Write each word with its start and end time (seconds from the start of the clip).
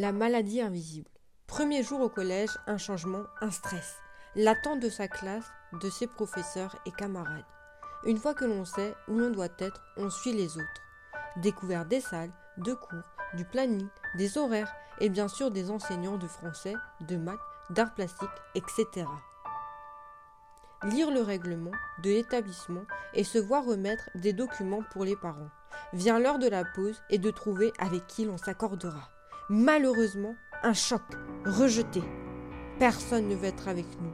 La 0.00 0.12
maladie 0.12 0.60
invisible. 0.60 1.10
Premier 1.48 1.82
jour 1.82 2.00
au 2.00 2.08
collège, 2.08 2.56
un 2.68 2.78
changement, 2.78 3.24
un 3.40 3.50
stress. 3.50 3.96
L'attente 4.36 4.78
de 4.78 4.88
sa 4.88 5.08
classe, 5.08 5.50
de 5.72 5.90
ses 5.90 6.06
professeurs 6.06 6.76
et 6.86 6.92
camarades. 6.92 7.44
Une 8.04 8.16
fois 8.16 8.32
que 8.32 8.44
l'on 8.44 8.64
sait 8.64 8.94
où 9.08 9.18
l'on 9.18 9.30
doit 9.30 9.48
être, 9.58 9.82
on 9.96 10.08
suit 10.08 10.32
les 10.32 10.56
autres. 10.56 10.82
Découverte 11.38 11.88
des 11.88 12.00
salles, 12.00 12.30
de 12.58 12.74
cours, 12.74 13.10
du 13.34 13.44
planning, 13.44 13.88
des 14.16 14.38
horaires 14.38 14.72
et 15.00 15.08
bien 15.08 15.26
sûr 15.26 15.50
des 15.50 15.68
enseignants 15.68 16.16
de 16.16 16.28
français, 16.28 16.74
de 17.00 17.16
maths, 17.16 17.40
d'art 17.70 17.92
plastique, 17.92 18.28
etc. 18.54 19.04
Lire 20.84 21.10
le 21.10 21.22
règlement 21.22 21.72
de 22.04 22.10
l'établissement 22.10 22.84
et 23.14 23.24
se 23.24 23.38
voir 23.38 23.64
remettre 23.64 24.10
des 24.14 24.32
documents 24.32 24.84
pour 24.92 25.02
les 25.02 25.16
parents. 25.16 25.50
Vient 25.92 26.20
l'heure 26.20 26.38
de 26.38 26.46
la 26.46 26.64
pause 26.64 27.02
et 27.10 27.18
de 27.18 27.32
trouver 27.32 27.72
avec 27.80 28.06
qui 28.06 28.26
l'on 28.26 28.38
s'accordera. 28.38 29.10
Malheureusement, 29.50 30.34
un 30.62 30.74
choc, 30.74 31.00
rejeté. 31.46 32.02
Personne 32.78 33.28
ne 33.28 33.34
veut 33.34 33.46
être 33.46 33.66
avec 33.68 33.86
nous, 34.02 34.12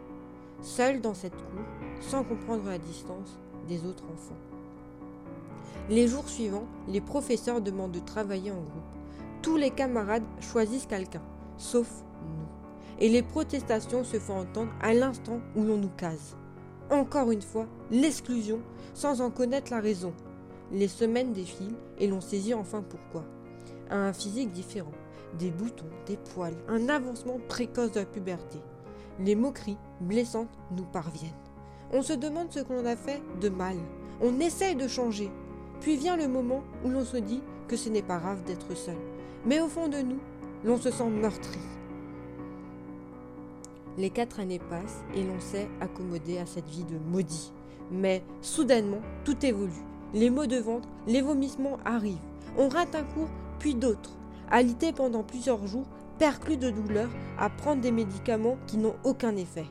seul 0.63 1.01
dans 1.01 1.15
cette 1.15 1.35
cour, 1.35 1.65
sans 2.01 2.23
comprendre 2.23 2.69
la 2.69 2.79
distance 2.79 3.37
des 3.67 3.85
autres 3.85 4.05
enfants. 4.05 4.37
Les 5.91 6.07
jours 6.07 6.29
suivants, 6.29 6.69
les 6.87 7.01
professeurs 7.01 7.61
demandent 7.61 7.91
de 7.91 7.99
travailler 7.99 8.53
en 8.53 8.61
groupe. 8.61 8.95
Tous 9.43 9.57
les 9.57 9.71
camarades 9.71 10.23
choisissent 10.39 10.87
quelqu'un, 10.87 11.23
sauf 11.59 11.89
nous. 12.23 13.01
Et 13.01 13.09
les 13.09 13.23
protestations 13.23 14.05
se 14.05 14.21
font 14.21 14.39
entendre 14.39 14.71
à 14.81 14.95
l'instant 14.95 15.41
où 15.57 15.65
l'on 15.65 15.79
nous 15.79 15.91
case. 15.97 16.37
Encore 16.93 17.33
une 17.33 17.43
fois, 17.43 17.67
l'exclusion, 17.91 18.61
sans 18.95 19.21
en 19.21 19.33
connaître 19.33 19.73
la 19.73 19.81
raison. 19.81 20.13
Les 20.71 20.87
semaines 20.87 21.33
défilent 21.33 21.75
et 21.99 22.07
l'on 22.07 22.21
saisit 22.21 22.55
enfin 22.55 22.85
pourquoi. 22.89 23.25
Un 23.91 24.13
physique 24.13 24.53
différent, 24.53 24.93
des 25.39 25.51
boutons, 25.51 25.85
des 26.07 26.17
poils, 26.17 26.57
un 26.69 26.89
avancement 26.89 27.39
précoce 27.49 27.93
de 27.93 28.01
la 28.01 28.07
puberté. 28.07 28.59
Les 29.21 29.35
moqueries 29.35 29.79
blessantes 30.01 30.49
nous 30.77 30.85
parviennent. 30.85 31.31
On 31.93 32.03
se 32.03 32.13
demande 32.13 32.51
ce 32.51 32.61
qu'on 32.61 32.85
a 32.85 32.97
fait 32.97 33.23
de 33.41 33.49
mal. 33.49 33.77
On 34.21 34.41
essaye 34.41 34.75
de 34.75 34.89
changer. 34.89 35.31
Puis 35.81 35.97
vient 35.97 36.17
le 36.17 36.29
moment 36.29 36.63
où 36.85 36.89
l'on 36.89 37.05
se 37.05 37.17
dit 37.17 37.43
que 37.69 37.77
ce 37.77 37.89
n'est 37.89 38.03
pas 38.03 38.19
grave 38.19 38.43
d'être 38.45 38.75
seul. 38.77 38.97
Mais 39.45 39.61
au 39.61 39.69
fond 39.69 39.89
de 39.89 39.99
nous, 39.99 40.19
l'on 40.65 40.77
se 40.77 40.91
sent 40.91 41.11
meurtri. 41.11 41.59
Les 43.97 44.11
quatre 44.11 44.41
années 44.41 44.59
passent 44.59 45.05
et 45.15 45.23
l'on 45.23 45.39
s'est 45.39 45.69
accommodé 45.81 46.39
à 46.39 46.47
cette 46.47 46.69
vie 46.69 46.85
de 46.85 46.99
maudit. 46.99 47.53
Mais 47.93 48.23
soudainement, 48.41 49.03
tout 49.25 49.45
évolue. 49.45 49.73
Les 50.15 50.31
maux 50.31 50.47
de 50.47 50.57
ventre, 50.57 50.89
les 51.07 51.23
vomissements 51.23 51.79
arrivent. 51.85 52.19
On 52.57 52.69
rate 52.69 52.95
un 52.95 53.05
cours, 53.05 53.31
puis 53.59 53.75
d'autres 53.75 54.17
alité 54.51 54.93
pendant 54.93 55.23
plusieurs 55.23 55.67
jours, 55.67 55.87
perclus 56.19 56.57
de 56.57 56.71
douleur, 56.71 57.09
à 57.39 57.51
prendre 57.51 57.81
des 57.81 57.93
médicaments 57.93 58.57
qui 58.67 58.77
n'ont 58.77 58.97
aucun 59.05 59.37
effet. 59.37 59.67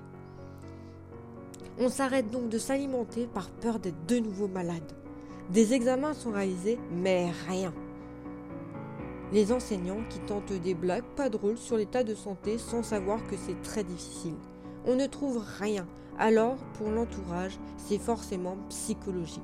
On 1.79 1.89
s'arrête 1.89 2.29
donc 2.29 2.49
de 2.49 2.57
s'alimenter 2.57 3.27
par 3.27 3.49
peur 3.49 3.79
d'être 3.79 4.05
de 4.07 4.19
nouveau 4.19 4.47
malade. 4.47 4.93
Des 5.49 5.73
examens 5.73 6.13
sont 6.13 6.31
réalisés, 6.31 6.79
mais 6.91 7.31
rien. 7.47 7.73
Les 9.31 9.51
enseignants 9.51 10.03
qui 10.09 10.19
tentent 10.19 10.53
des 10.53 10.75
blagues 10.75 11.03
pas 11.15 11.29
drôles 11.29 11.57
sur 11.57 11.75
l'état 11.75 12.03
de 12.03 12.13
santé 12.13 12.59
sans 12.59 12.83
savoir 12.83 13.25
que 13.27 13.35
c'est 13.35 13.59
très 13.63 13.83
difficile. 13.83 14.35
On 14.85 14.95
ne 14.95 15.07
trouve 15.07 15.43
rien, 15.59 15.87
alors 16.19 16.57
pour 16.77 16.91
l'entourage, 16.91 17.57
c'est 17.77 17.97
forcément 17.97 18.57
psychologique. 18.69 19.41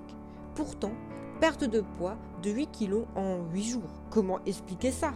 Pourtant, 0.53 0.91
Perte 1.39 1.63
de 1.63 1.81
poids 1.97 2.17
de 2.43 2.49
8 2.49 2.67
kg 2.67 3.05
en 3.15 3.45
8 3.53 3.63
jours. 3.63 4.03
Comment 4.09 4.39
expliquer 4.45 4.91
ça? 4.91 5.13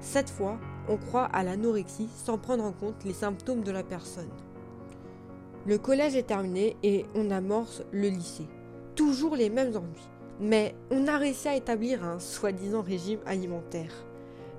Cette 0.00 0.30
fois, 0.30 0.56
on 0.88 0.96
croit 0.96 1.24
à 1.24 1.42
l'anorexie 1.42 2.08
sans 2.14 2.38
prendre 2.38 2.62
en 2.62 2.70
compte 2.70 3.02
les 3.04 3.12
symptômes 3.12 3.64
de 3.64 3.72
la 3.72 3.82
personne. 3.82 4.30
Le 5.66 5.76
collège 5.78 6.14
est 6.14 6.28
terminé 6.28 6.76
et 6.84 7.06
on 7.16 7.28
amorce 7.32 7.82
le 7.90 8.08
lycée. 8.08 8.46
Toujours 8.94 9.34
les 9.34 9.50
mêmes 9.50 9.74
ennuis. 9.74 10.08
Mais 10.38 10.76
on 10.92 11.08
a 11.08 11.18
réussi 11.18 11.48
à 11.48 11.56
établir 11.56 12.04
un 12.04 12.20
soi-disant 12.20 12.82
régime 12.82 13.20
alimentaire. 13.26 14.06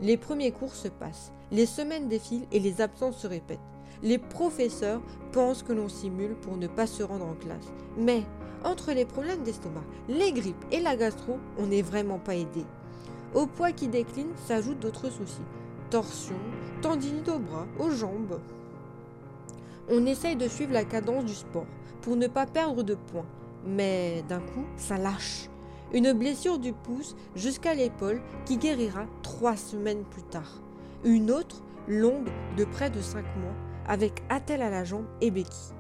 Les 0.02 0.18
premiers 0.18 0.52
cours 0.52 0.76
se 0.76 0.90
passent, 0.90 1.32
les 1.50 1.66
semaines 1.66 2.10
défilent 2.10 2.48
et 2.52 2.60
les 2.60 2.82
absences 2.82 3.20
se 3.20 3.28
répètent. 3.28 3.60
Les 4.04 4.18
professeurs 4.18 5.02
pensent 5.32 5.64
que 5.64 5.74
l'on 5.74 5.90
simule 5.90 6.36
pour 6.36 6.58
ne 6.58 6.68
pas 6.68 6.88
se 6.88 7.04
rendre 7.04 7.26
en 7.26 7.34
classe. 7.34 7.72
Mais 7.98 8.24
entre 8.64 8.92
les 8.94 9.06
problèmes 9.06 9.44
d'estomac, 9.44 9.84
les 10.10 10.32
grippes 10.32 10.66
et 10.72 10.80
la 10.80 10.96
gastro, 10.96 11.38
on 11.58 11.68
n'est 11.68 11.82
vraiment 11.82 12.20
pas 12.20 12.36
aidé. 12.36 12.66
Au 13.34 13.46
poids 13.48 13.72
qui 13.72 13.88
décline 13.88 14.32
s'ajoutent 14.48 14.80
d'autres 14.80 15.10
soucis. 15.10 15.44
Torsion, 15.90 16.36
tendinite 16.82 17.30
aux 17.30 17.40
bras, 17.40 17.68
aux 17.80 17.92
jambes. 17.92 18.40
On 19.90 20.06
essaye 20.06 20.36
de 20.36 20.48
suivre 20.48 20.74
la 20.74 20.84
cadence 20.84 21.26
du 21.26 21.36
sport 21.36 21.68
pour 22.02 22.16
ne 22.16 22.28
pas 22.28 22.46
perdre 22.46 22.82
de 22.82 22.96
points. 22.96 23.26
Mais 23.66 24.24
d'un 24.28 24.40
coup, 24.40 24.66
ça 24.78 24.98
lâche. 24.98 25.50
Une 25.94 26.14
blessure 26.14 26.60
du 26.60 26.74
pouce 26.74 27.16
jusqu'à 27.36 27.74
l'épaule 27.74 28.22
qui 28.46 28.58
guérira 28.58 29.06
trois 29.22 29.56
semaines 29.56 30.04
plus 30.04 30.24
tard. 30.24 30.62
Une 31.04 31.30
autre, 31.30 31.62
longue, 31.88 32.30
de 32.58 32.66
près 32.66 32.90
de 32.90 33.02
cinq 33.02 33.26
mois, 33.38 33.54
avec 33.88 34.24
attelle 34.30 34.62
à 34.62 34.70
la 34.70 34.84
jambe 34.84 35.06
et 35.22 35.32
béquille. 35.32 35.74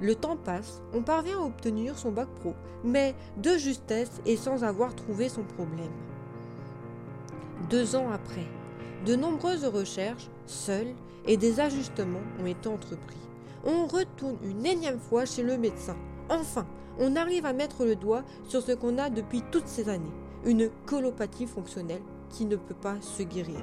Le 0.00 0.14
temps 0.14 0.36
passe, 0.36 0.80
on 0.94 1.02
parvient 1.02 1.38
à 1.38 1.44
obtenir 1.44 1.98
son 1.98 2.10
bac 2.10 2.28
pro, 2.40 2.54
mais 2.84 3.14
de 3.36 3.58
justesse 3.58 4.22
et 4.24 4.36
sans 4.36 4.64
avoir 4.64 4.94
trouvé 4.94 5.28
son 5.28 5.42
problème. 5.42 5.92
Deux 7.68 7.96
ans 7.96 8.10
après, 8.10 8.46
de 9.04 9.14
nombreuses 9.14 9.66
recherches, 9.66 10.30
seules, 10.46 10.94
et 11.26 11.36
des 11.36 11.60
ajustements 11.60 12.22
ont 12.40 12.46
été 12.46 12.68
entrepris. 12.68 13.16
On 13.64 13.86
retourne 13.86 14.38
une 14.42 14.64
énième 14.64 14.98
fois 14.98 15.26
chez 15.26 15.42
le 15.42 15.58
médecin. 15.58 15.96
Enfin, 16.30 16.66
on 16.98 17.14
arrive 17.14 17.44
à 17.44 17.52
mettre 17.52 17.84
le 17.84 17.94
doigt 17.94 18.24
sur 18.48 18.62
ce 18.62 18.72
qu'on 18.72 18.98
a 18.98 19.10
depuis 19.10 19.42
toutes 19.50 19.68
ces 19.68 19.90
années, 19.90 20.12
une 20.44 20.70
colopathie 20.86 21.46
fonctionnelle 21.46 22.02
qui 22.30 22.46
ne 22.46 22.56
peut 22.56 22.74
pas 22.74 22.96
se 23.00 23.22
guérir. 23.22 23.60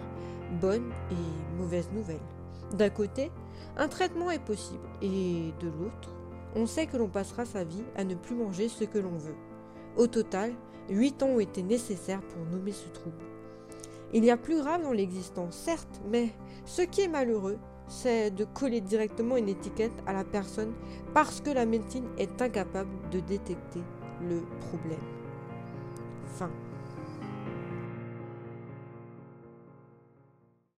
Bonne 0.62 0.91
et 1.12 1.59
mauvaise 1.59 1.90
nouvelle. 1.91 2.37
D'un 2.73 2.89
côté, 2.89 3.31
un 3.78 3.88
traitement 3.88 4.31
est 4.31 4.44
possible 4.44 4.88
et 5.01 5.53
de 5.59 5.67
l'autre, 5.67 6.13
on 6.55 6.66
sait 6.66 6.88
que 6.88 6.97
l'on 6.97 7.07
passera 7.07 7.45
sa 7.45 7.63
vie 7.63 7.83
à 7.95 8.03
ne 8.03 8.16
plus 8.16 8.35
manger 8.35 8.67
ce 8.67 8.83
que 8.83 8.97
l'on 8.97 9.17
veut. 9.17 9.35
Au 9.95 10.07
total, 10.07 10.53
8 10.89 11.23
ans 11.23 11.27
ont 11.27 11.39
été 11.39 11.63
nécessaires 11.63 12.22
pour 12.22 12.45
nommer 12.45 12.72
ce 12.72 12.88
trouble. 12.89 13.17
Il 14.13 14.23
y 14.23 14.31
a 14.31 14.38
plus 14.38 14.57
grave 14.57 14.83
dans 14.83 14.94
l'existence, 14.94 15.56
certes, 15.56 16.01
mais 16.09 16.29
ce 16.66 16.81
qui 16.81 17.01
est 17.01 17.07
malheureux, 17.07 17.57
c'est 17.88 18.31
de 18.31 18.45
coller 18.45 18.81
directement 18.81 19.38
une 19.38 19.50
étiquette 19.50 19.91
à 20.06 20.13
la 20.13 20.23
personne 20.23 20.73
parce 21.13 21.41
que 21.41 21.50
la 21.50 21.66
médecine 21.66 22.07
est 22.17 22.41
incapable 22.41 22.89
de 23.11 23.19
détecter 23.19 23.81
le 24.22 24.41
problème. 24.67 25.00
Fin. 26.25 26.50